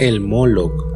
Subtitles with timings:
[0.00, 0.86] El Moloch,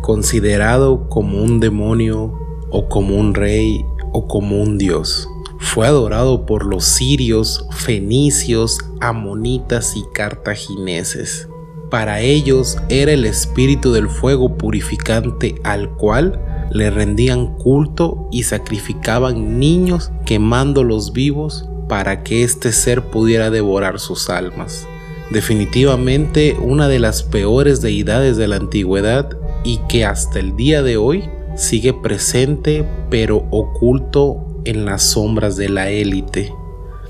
[0.00, 2.32] considerado como un demonio
[2.70, 5.28] o como un rey o como un dios,
[5.58, 11.46] fue adorado por los sirios, fenicios, amonitas y cartagineses.
[11.90, 16.42] Para ellos era el espíritu del fuego purificante al cual
[16.72, 24.30] le rendían culto y sacrificaban niños quemándolos vivos para que este ser pudiera devorar sus
[24.30, 24.88] almas.
[25.30, 30.96] Definitivamente una de las peores deidades de la antigüedad y que hasta el día de
[30.96, 36.52] hoy sigue presente pero oculto en las sombras de la élite.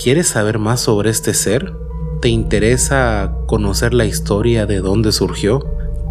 [0.03, 1.73] ¿Quieres saber más sobre este ser?
[2.21, 5.65] ¿Te interesa conocer la historia de dónde surgió?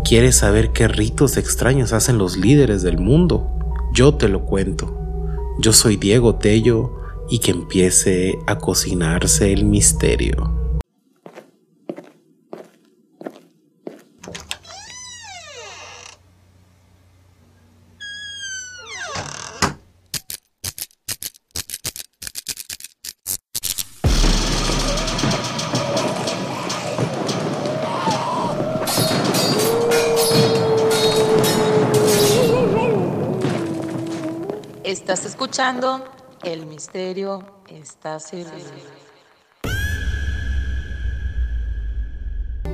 [0.06, 3.50] ¿Quieres saber qué ritos extraños hacen los líderes del mundo?
[3.94, 4.98] Yo te lo cuento.
[5.60, 6.92] Yo soy Diego Tello
[7.30, 10.67] y que empiece a cocinarse el misterio.
[34.88, 36.02] Estás escuchando
[36.46, 38.56] El misterio está servido.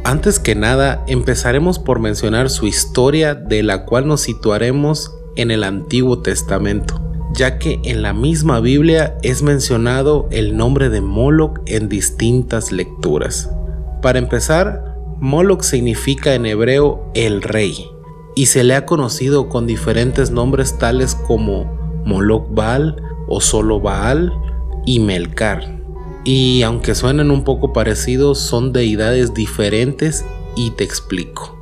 [0.03, 5.63] Antes que nada, empezaremos por mencionar su historia de la cual nos situaremos en el
[5.63, 7.01] Antiguo Testamento,
[7.33, 13.49] ya que en la misma Biblia es mencionado el nombre de Moloch en distintas lecturas.
[14.03, 17.87] Para empezar, Moloch significa en hebreo el rey,
[18.35, 24.31] y se le ha conocido con diferentes nombres tales como Moloch Baal o solo Baal
[24.85, 25.79] y Melkar.
[26.25, 31.57] Y aunque suenan un poco parecidos, son deidades diferentes y te explico.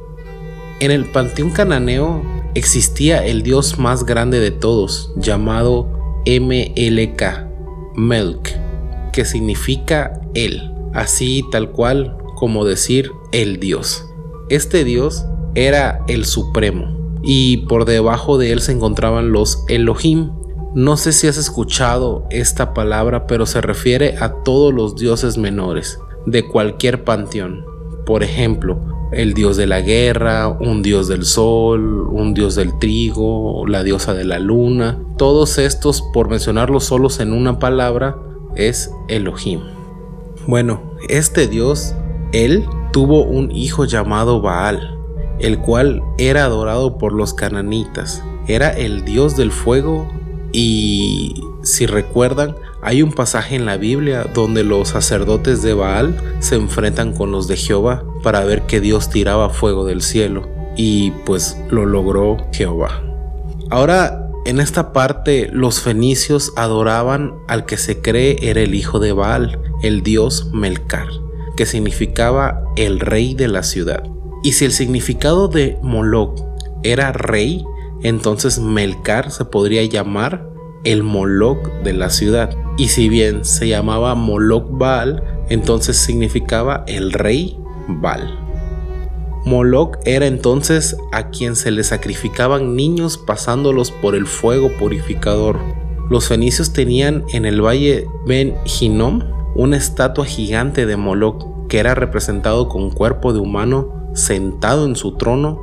[0.80, 5.88] En el panteón cananeo existía el dios más grande de todos, llamado
[6.26, 7.24] MLK,
[7.96, 8.56] Melk,
[9.12, 14.06] que significa él, así tal cual como decir el dios.
[14.50, 15.26] Este dios
[15.56, 20.32] era el supremo, y por debajo de él se encontraban los Elohim.
[20.74, 26.00] No sé si has escuchado esta palabra, pero se refiere a todos los dioses menores
[26.26, 27.66] de cualquier panteón.
[28.06, 28.80] Por ejemplo,
[29.12, 34.14] el dios de la guerra, un dios del sol, un dios del trigo, la diosa
[34.14, 35.00] de la luna.
[35.18, 38.18] Todos estos, por mencionarlos solos en una palabra,
[38.56, 39.60] es Elohim.
[40.48, 41.94] Bueno, este dios,
[42.32, 45.01] él tuvo un hijo llamado Baal
[45.42, 48.24] el cual era adorado por los cananitas.
[48.48, 50.08] Era el dios del fuego
[50.52, 56.56] y si recuerdan, hay un pasaje en la Biblia donde los sacerdotes de Baal se
[56.56, 61.58] enfrentan con los de Jehová para ver que Dios tiraba fuego del cielo y pues
[61.70, 63.04] lo logró Jehová.
[63.70, 69.14] Ahora, en esta parte los fenicios adoraban al que se cree era el hijo de
[69.14, 71.08] Baal, el dios Melcar,
[71.56, 74.04] que significaba el rey de la ciudad.
[74.44, 76.40] Y si el significado de Moloch
[76.84, 77.64] era rey,
[78.02, 80.50] entonces Melkar se podría llamar
[80.84, 82.56] el Moloch de la ciudad.
[82.78, 87.58] Y si bien se llamaba Moloch Baal, entonces significaba el rey
[87.88, 88.40] Baal.
[89.46, 95.60] Moloch era entonces a quien se le sacrificaban niños pasándolos por el fuego purificador.
[96.10, 99.22] Los fenicios tenían en el valle Ben Hinnom
[99.56, 105.18] una estatua gigante de Moloch que era representado con cuerpo de humano sentado en su
[105.18, 105.60] trono,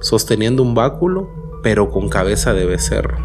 [0.00, 1.28] sosteniendo un báculo,
[1.62, 3.18] pero con cabeza de becerro.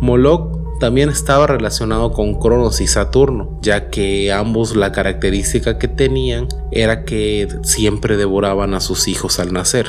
[0.00, 6.48] Moloch también estaba relacionado con Cronos y Saturno, ya que ambos la característica que tenían
[6.72, 9.86] era que siempre devoraban a sus hijos al nacer.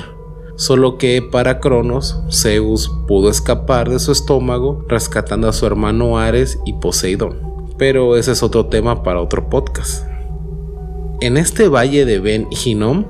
[0.58, 6.60] Solo que para Cronos, Zeus pudo escapar de su estómago rescatando a su hermano Ares
[6.66, 7.40] y Poseidón.
[7.78, 10.06] Pero ese es otro tema para otro podcast.
[11.22, 13.06] En este valle de Ben Hinnom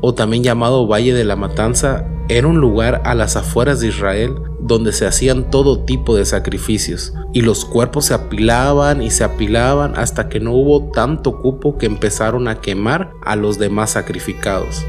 [0.00, 4.34] o también llamado Valle de la Matanza, era un lugar a las afueras de Israel
[4.60, 9.94] donde se hacían todo tipo de sacrificios y los cuerpos se apilaban y se apilaban
[9.96, 14.84] hasta que no hubo tanto cupo que empezaron a quemar a los demás sacrificados.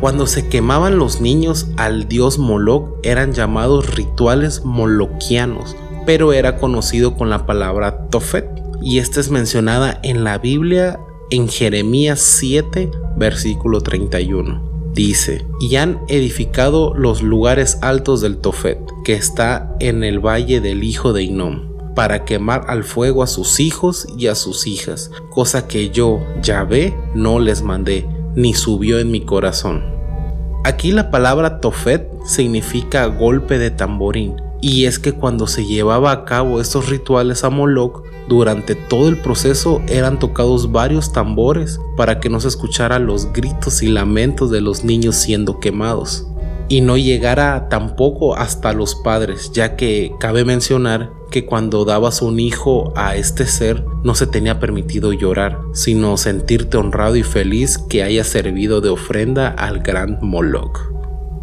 [0.00, 5.76] Cuando se quemaban los niños al dios Moloch eran llamados rituales moloquianos,
[6.06, 8.46] pero era conocido con la palabra Tofet
[8.82, 11.00] y esta es mencionada en la Biblia
[11.30, 14.92] en Jeremías 7, versículo 31.
[14.92, 20.84] Dice, y han edificado los lugares altos del Tofet, que está en el valle del
[20.84, 25.66] hijo de Inom, para quemar al fuego a sus hijos y a sus hijas, cosa
[25.66, 28.06] que yo, Yahvé, no les mandé,
[28.36, 29.82] ni subió en mi corazón.
[30.64, 36.24] Aquí la palabra tofet significa golpe de tamborín y es que cuando se llevaba a
[36.24, 42.30] cabo estos rituales a Moloch, durante todo el proceso eran tocados varios tambores para que
[42.30, 46.26] no se escucharan los gritos y lamentos de los niños siendo quemados.
[46.70, 52.40] Y no llegara tampoco hasta los padres, ya que cabe mencionar que cuando dabas un
[52.40, 58.02] hijo a este ser no se tenía permitido llorar, sino sentirte honrado y feliz que
[58.02, 60.94] haya servido de ofrenda al gran Moloch.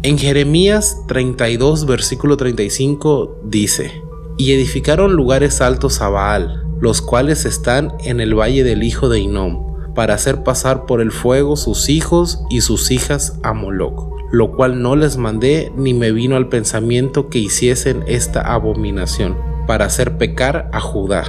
[0.04, 4.02] En Jeremías 32, versículo 35 dice,
[4.36, 9.20] Y edificaron lugares altos a Baal, los cuales están en el valle del hijo de
[9.20, 14.56] Inom, para hacer pasar por el fuego sus hijos y sus hijas a Moloch, lo
[14.56, 19.36] cual no les mandé ni me vino al pensamiento que hiciesen esta abominación,
[19.68, 21.26] para hacer pecar a Judá.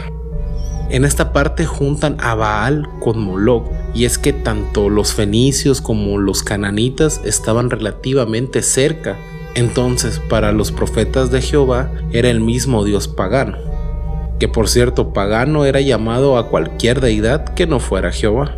[0.90, 6.18] En esta parte juntan a Baal con Moloch, y es que tanto los fenicios como
[6.18, 9.18] los cananitas estaban relativamente cerca.
[9.56, 13.58] Entonces, para los profetas de Jehová era el mismo Dios pagano.
[14.40, 18.58] Que por cierto, pagano era llamado a cualquier deidad que no fuera Jehová.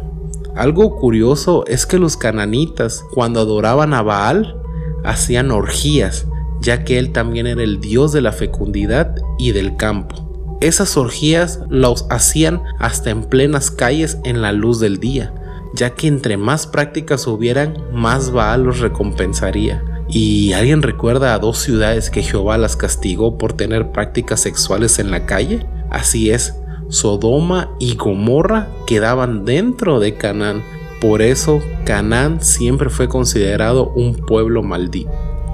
[0.55, 4.55] Algo curioso es que los cananitas, cuando adoraban a Baal,
[5.03, 6.27] hacían orgías,
[6.61, 10.24] ya que él también era el dios de la fecundidad y del campo.
[10.61, 15.33] Esas orgías los hacían hasta en plenas calles en la luz del día,
[15.73, 19.83] ya que entre más prácticas hubieran, más Baal los recompensaría.
[20.07, 25.11] ¿Y alguien recuerda a dos ciudades que Jehová las castigó por tener prácticas sexuales en
[25.11, 25.65] la calle?
[25.89, 26.55] Así es,
[26.89, 30.63] Sodoma y Gomorra quedaban dentro de Canaán.
[31.01, 35.11] Por eso Canaán siempre fue considerado un pueblo maldito.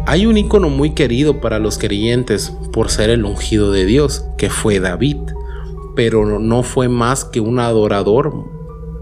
[0.08, 4.50] Hay un icono muy querido para los creyentes por ser el ungido de Dios, que
[4.50, 5.18] fue David,
[5.96, 8.34] pero no fue más que un adorador,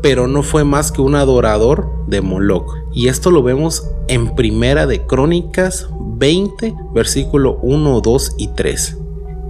[0.01, 2.75] pero no fue más que un adorador de Moloch.
[2.93, 8.97] Y esto lo vemos en Primera de Crónicas 20, versículo 1, 2 y 3.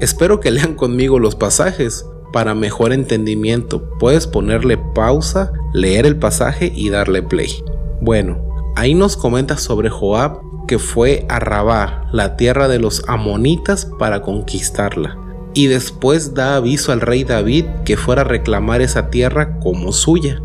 [0.02, 3.90] Espero que lean conmigo los pasajes para mejor entendimiento.
[3.98, 7.50] Puedes ponerle pausa, leer el pasaje y darle play.
[8.02, 8.38] Bueno,
[8.76, 14.22] ahí nos comenta sobre Joab que fue a Rabá, la tierra de los amonitas, para
[14.22, 15.18] conquistarla.
[15.56, 20.44] Y después da aviso al rey David que fuera a reclamar esa tierra como suya.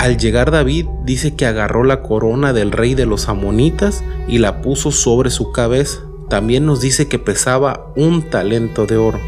[0.00, 4.62] Al llegar David dice que agarró la corona del rey de los amonitas y la
[4.62, 6.00] puso sobre su cabeza.
[6.28, 9.20] También nos dice que pesaba un talento de oro.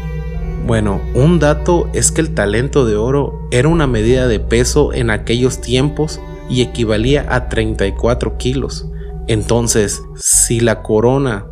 [0.67, 5.11] Bueno, un dato es que el talento de oro era una medida de peso en
[5.11, 6.19] aquellos tiempos
[6.49, 8.89] y equivalía a 34 kilos.
[9.27, 11.45] Entonces, si la corona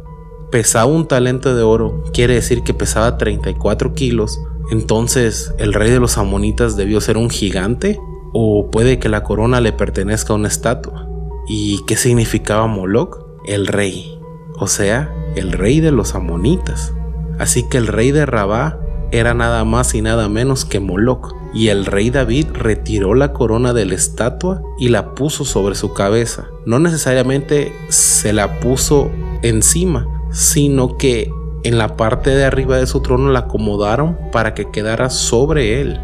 [0.51, 4.39] pesaba un talento de oro, quiere decir que pesaba 34 kilos.
[4.71, 7.99] Entonces, ¿el rey de los amonitas debió ser un gigante?
[8.33, 11.07] ¿O puede que la corona le pertenezca a una estatua?
[11.47, 13.25] ¿Y qué significaba Moloch?
[13.45, 14.19] El rey.
[14.57, 16.93] O sea, el rey de los amonitas.
[17.39, 18.79] Así que el rey de Rabá
[19.11, 23.73] era nada más y nada menos que Moloch y el rey David retiró la corona
[23.73, 26.47] de la estatua y la puso sobre su cabeza.
[26.65, 29.11] No necesariamente se la puso
[29.41, 31.29] encima, sino que
[31.63, 35.99] en la parte de arriba de su trono la acomodaron para que quedara sobre él.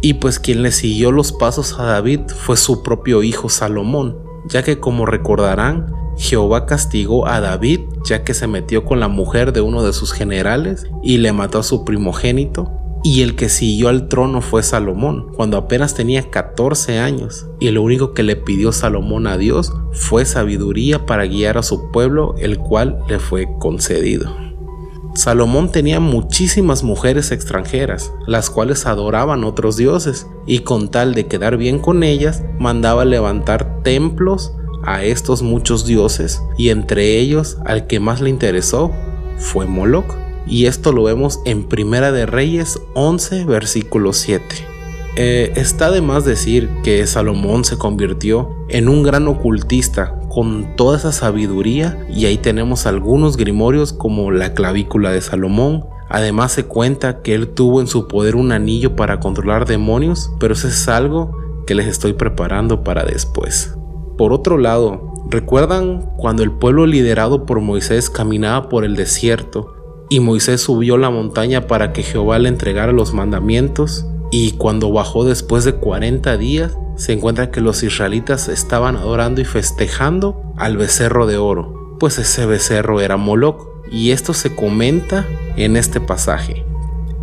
[0.00, 4.16] Y pues quien le siguió los pasos a David fue su propio hijo Salomón,
[4.48, 9.52] ya que como recordarán, Jehová castigó a David ya que se metió con la mujer
[9.52, 13.88] de uno de sus generales y le mató a su primogénito y el que siguió
[13.88, 18.72] al trono fue Salomón, cuando apenas tenía 14 años, y lo único que le pidió
[18.72, 24.34] Salomón a Dios fue sabiduría para guiar a su pueblo, el cual le fue concedido.
[25.14, 31.56] Salomón tenía muchísimas mujeres extranjeras, las cuales adoraban otros dioses, y con tal de quedar
[31.56, 34.52] bien con ellas, mandaba levantar templos
[34.84, 38.92] a estos muchos dioses, y entre ellos al que más le interesó
[39.38, 44.44] fue Moloch y esto lo vemos en Primera de Reyes 11 versículo 7.
[45.16, 50.96] Eh, está de más decir que Salomón se convirtió en un gran ocultista con toda
[50.96, 55.84] esa sabiduría y ahí tenemos algunos grimorios como la clavícula de Salomón.
[56.08, 60.54] Además se cuenta que él tuvo en su poder un anillo para controlar demonios, pero
[60.54, 61.36] eso es algo
[61.66, 63.74] que les estoy preparando para después.
[64.16, 69.77] Por otro lado, ¿recuerdan cuando el pueblo liderado por Moisés caminaba por el desierto
[70.08, 74.06] y Moisés subió la montaña para que Jehová le entregara los mandamientos.
[74.30, 79.44] Y cuando bajó después de 40 días, se encuentra que los israelitas estaban adorando y
[79.44, 83.68] festejando al becerro de oro, pues ese becerro era Moloch.
[83.90, 86.64] Y esto se comenta en este pasaje.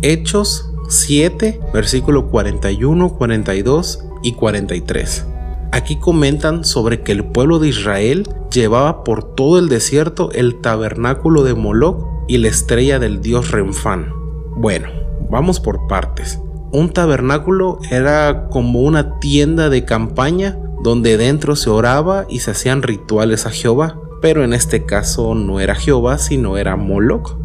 [0.02, 5.26] Hechos 7, versículo 41, 42 y 43.
[5.70, 11.44] Aquí comentan sobre que el pueblo de Israel llevaba por todo el desierto el tabernáculo
[11.44, 14.12] de Moloch y la estrella del dios Renfán.
[14.56, 14.88] Bueno,
[15.30, 16.40] vamos por partes.
[16.72, 22.82] Un tabernáculo era como una tienda de campaña donde dentro se oraba y se hacían
[22.82, 27.36] rituales a Jehová, pero en este caso no era Jehová, sino era Moloch.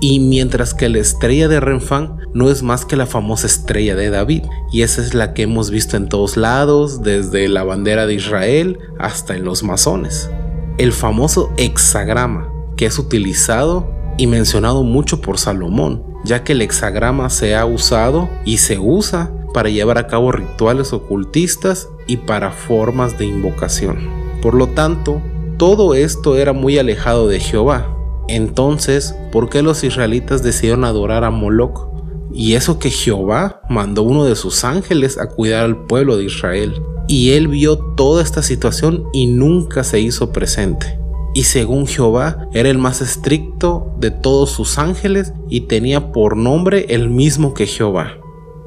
[0.00, 4.08] Y mientras que la estrella de Renfán no es más que la famosa estrella de
[4.08, 8.14] David, y esa es la que hemos visto en todos lados, desde la bandera de
[8.14, 10.30] Israel hasta en los masones.
[10.78, 17.30] El famoso hexagrama, que es utilizado y mencionado mucho por Salomón, ya que el hexagrama
[17.30, 23.16] se ha usado y se usa para llevar a cabo rituales ocultistas y para formas
[23.16, 24.10] de invocación.
[24.42, 25.22] Por lo tanto,
[25.56, 27.96] todo esto era muy alejado de Jehová.
[28.28, 31.88] Entonces, ¿por qué los israelitas decidieron adorar a Moloch?
[32.30, 36.82] Y eso que Jehová mandó uno de sus ángeles a cuidar al pueblo de Israel.
[37.08, 40.99] Y él vio toda esta situación y nunca se hizo presente.
[41.40, 46.84] Y según Jehová, era el más estricto de todos sus ángeles y tenía por nombre
[46.90, 48.18] el mismo que Jehová.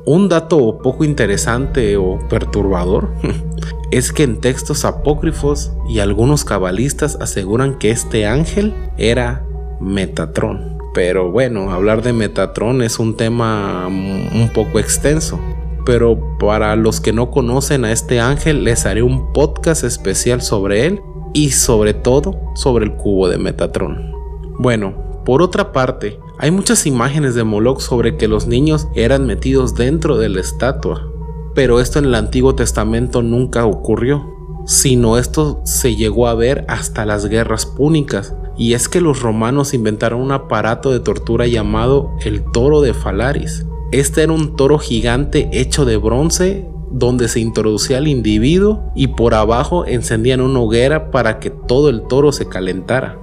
[0.08, 3.14] Un dato poco interesante o perturbador
[3.92, 9.46] es que en textos apócrifos y algunos cabalistas aseguran que este ángel era
[9.80, 10.80] Metatrón.
[10.96, 15.40] Pero bueno, hablar de Metatrón es un tema un poco extenso.
[15.86, 20.88] Pero para los que no conocen a este ángel, les haré un podcast especial sobre
[20.88, 21.04] él
[21.34, 24.14] y sobre todo sobre el cubo de Metatrón.
[24.60, 29.76] Bueno, por otra parte, hay muchas imágenes de Moloch sobre que los niños eran metidos
[29.76, 31.10] dentro de la estatua,
[31.56, 34.34] pero esto en el Antiguo Testamento nunca ocurrió,
[34.66, 39.74] sino esto se llegó a ver hasta las guerras púnicas, y es que los romanos
[39.74, 43.66] inventaron un aparato de tortura llamado el toro de Falaris.
[43.92, 49.34] Este era un toro gigante hecho de bronce donde se introducía al individuo y por
[49.34, 53.18] abajo encendían una hoguera para que todo el toro se calentara.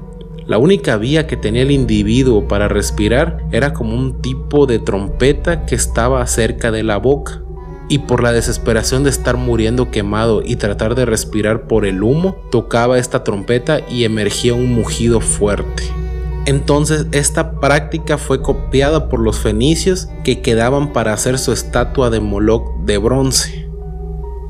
[0.46, 5.64] La única vía que tenía el individuo para respirar era como un tipo de trompeta
[5.64, 7.42] que estaba cerca de la boca.
[7.88, 12.36] Y por la desesperación de estar muriendo quemado y tratar de respirar por el humo,
[12.50, 15.84] tocaba esta trompeta y emergía un mugido fuerte.
[16.46, 22.20] Entonces esta práctica fue copiada por los fenicios que quedaban para hacer su estatua de
[22.20, 23.59] Moloch de bronce.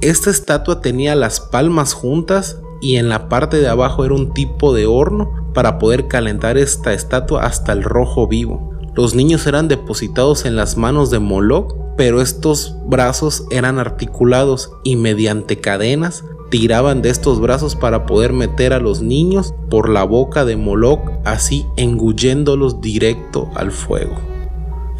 [0.00, 4.72] Esta estatua tenía las palmas juntas y en la parte de abajo era un tipo
[4.72, 8.70] de horno para poder calentar esta estatua hasta el rojo vivo.
[8.94, 14.96] Los niños eran depositados en las manos de Moloch, pero estos brazos eran articulados y
[14.96, 20.46] mediante cadenas tiraban de estos brazos para poder meter a los niños por la boca
[20.46, 24.16] de Moloch, así engulléndolos directo al fuego.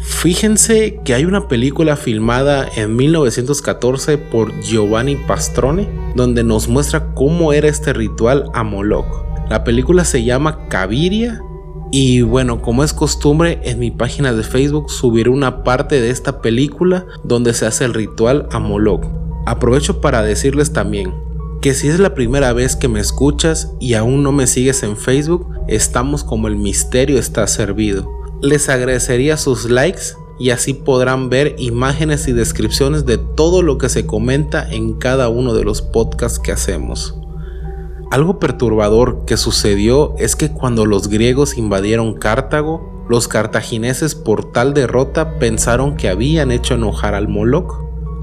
[0.01, 7.53] Fíjense que hay una película filmada en 1914 por Giovanni Pastrone, donde nos muestra cómo
[7.53, 9.25] era este ritual a Moloch.
[9.49, 11.41] La película se llama Caviria
[11.91, 16.41] y bueno, como es costumbre, en mi página de Facebook subiré una parte de esta
[16.41, 19.05] película donde se hace el ritual a Moloch.
[19.45, 21.13] Aprovecho para decirles también
[21.61, 24.97] que si es la primera vez que me escuchas y aún no me sigues en
[24.97, 28.20] Facebook, estamos como el misterio está servido.
[28.41, 33.87] Les agradecería sus likes y así podrán ver imágenes y descripciones de todo lo que
[33.87, 37.15] se comenta en cada uno de los podcasts que hacemos.
[38.09, 44.73] Algo perturbador que sucedió es que cuando los griegos invadieron Cartago, los cartagineses por tal
[44.73, 47.75] derrota pensaron que habían hecho enojar al Moloch,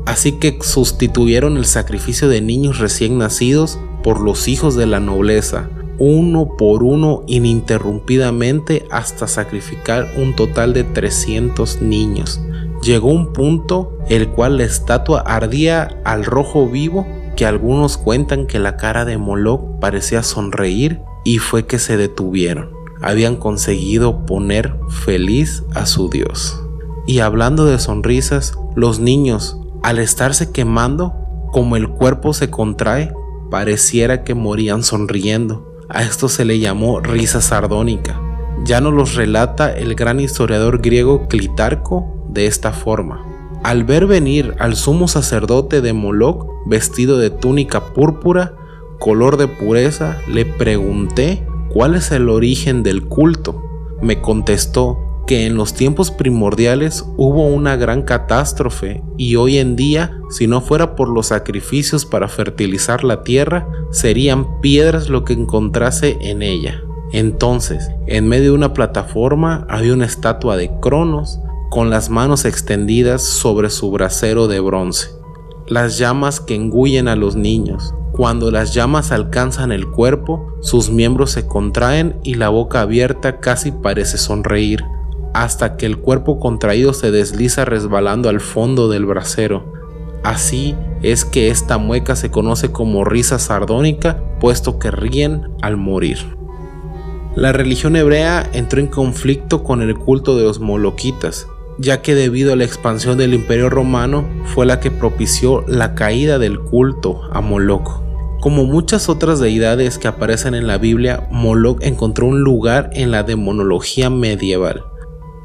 [0.05, 5.71] así que sustituyeron el sacrificio de niños recién nacidos por los hijos de la nobleza,
[5.99, 12.41] uno por uno ininterrumpidamente hasta sacrificar un total de 300 niños.
[12.83, 18.59] Llegó un punto el cual la estatua ardía al rojo vivo que algunos cuentan que
[18.59, 22.71] la cara de Moloch parecía sonreír y fue que se detuvieron.
[23.01, 26.61] Habían conseguido poner feliz a su Dios.
[27.07, 31.15] Y hablando de sonrisas, los niños, al estarse quemando,
[31.53, 33.13] como el cuerpo se contrae,
[33.51, 35.68] pareciera que morían sonriendo.
[35.91, 38.21] A esto se le llamó risa sardónica.
[38.65, 43.25] Ya nos los relata el gran historiador griego Clitarco de esta forma.
[43.63, 48.55] Al ver venir al sumo sacerdote de Moloch vestido de túnica púrpura,
[48.99, 53.63] color de pureza, le pregunté cuál es el origen del culto.
[54.03, 60.19] Me contestó que en los tiempos primordiales hubo una gran catástrofe y hoy en día,
[60.31, 66.17] si no fuera por los sacrificios para fertilizar la tierra, serían piedras lo que encontrase
[66.23, 66.83] en ella.
[67.13, 73.23] Entonces, en medio de una plataforma había una estatua de Cronos, con las manos extendidas
[73.23, 75.11] sobre su brasero de bronce.
[75.67, 81.31] Las llamas que engullen a los niños, Cuando las llamas alcanzan el cuerpo, sus miembros
[81.31, 84.83] se contraen y la boca abierta casi parece sonreír,
[85.43, 89.73] hasta que el cuerpo contraído se desliza resbalando al fondo del brasero.
[90.25, 96.19] Así es que esta mueca se conoce como risa sardónica, puesto que ríen al morir.
[97.37, 101.47] La religión hebrea entró en conflicto con el culto de los moloquitas,
[101.79, 106.41] ya que debido a la expansión del imperio romano fue la que propició la caída
[106.41, 108.03] del culto a Moloch.
[108.41, 113.23] Como muchas otras deidades que aparecen en la Biblia, Moloch encontró un lugar en la
[113.23, 114.85] demonología medieval,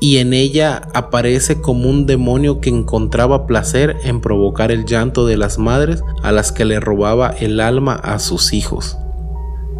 [0.04, 5.38] y en ella aparece como un demonio que encontraba placer en provocar el llanto de
[5.38, 8.98] las madres a las que le robaba el alma a sus hijos.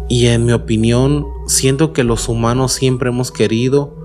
[0.08, 3.98] Y en mi opinión, siento que los humanos siempre hemos querido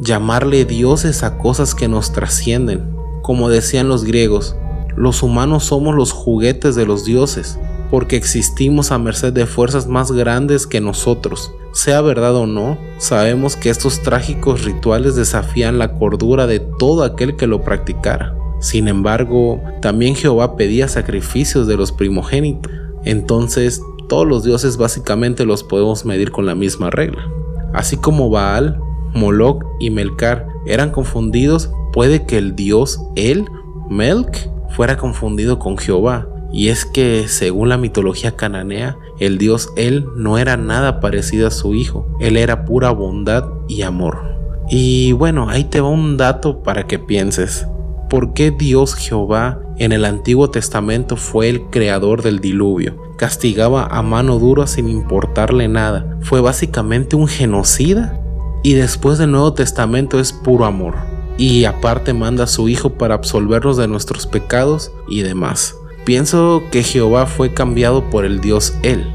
[0.00, 2.94] llamarle dioses a cosas que nos trascienden.
[3.24, 4.54] Como decían los griegos,
[4.94, 7.58] los humanos somos los juguetes de los dioses,
[7.94, 11.52] porque existimos a merced de fuerzas más grandes que nosotros.
[11.70, 17.36] Sea verdad o no, sabemos que estos trágicos rituales desafían la cordura de todo aquel
[17.36, 18.36] que lo practicara.
[18.58, 22.72] Sin embargo, también Jehová pedía sacrificios de los primogénitos.
[23.04, 27.30] Entonces, todos los dioses básicamente los podemos medir con la misma regla.
[27.72, 28.76] Así como Baal
[29.14, 33.44] Moloch y Melcar eran confundidos, puede que el dios El,
[33.88, 36.26] Melk, fuera confundido con Jehová.
[36.54, 41.50] Y es que, según la mitología cananea, el dios El no era nada parecido a
[41.50, 44.22] su hijo, él era pura bondad y amor.
[44.70, 47.66] Y bueno, ahí te va un dato para que pienses.
[48.08, 52.96] ¿Por qué Dios Jehová en el Antiguo Testamento fue el creador del diluvio?
[53.18, 56.18] Castigaba a mano dura sin importarle nada.
[56.22, 58.20] ¿Fue básicamente un genocida?
[58.64, 60.94] y después del Nuevo Testamento es puro amor.
[61.36, 65.76] Y aparte manda a su Hijo para absolvernos de nuestros pecados y demás.
[66.04, 69.06] Pienso que Jehová fue cambiado por el Dios Él.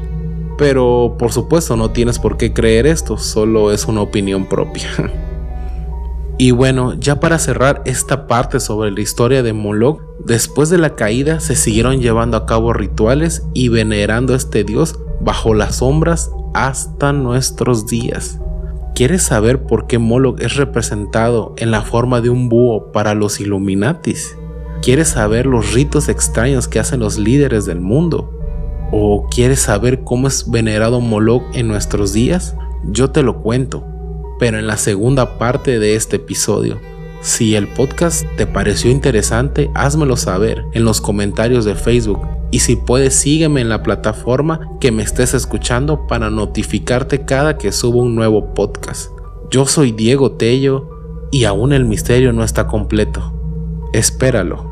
[0.58, 4.88] Pero por supuesto no tienes por qué creer esto, solo es una opinión propia.
[6.38, 10.96] y bueno, ya para cerrar esta parte sobre la historia de Moloch, después de la
[10.96, 16.30] caída se siguieron llevando a cabo rituales y venerando a este dios bajo las sombras
[16.54, 18.40] hasta nuestros días.
[18.94, 23.40] ¿Quieres saber por qué Moloch es representado en la forma de un búho para los
[23.40, 24.36] Illuminatis?
[24.82, 28.32] ¿Quieres saber los ritos extraños que hacen los líderes del mundo?
[28.90, 32.56] ¿O quieres saber cómo es venerado Moloch en nuestros días?
[32.84, 33.84] Yo te lo cuento,
[34.38, 36.80] pero en la segunda parte de este episodio.
[37.20, 42.76] Si el podcast te pareció interesante, házmelo saber en los comentarios de Facebook y si
[42.76, 48.14] puedes sígueme en la plataforma que me estés escuchando para notificarte cada que subo un
[48.14, 49.10] nuevo podcast.
[49.50, 50.88] Yo soy Diego Tello
[51.30, 53.34] y aún el misterio no está completo.
[53.92, 54.69] Espéralo.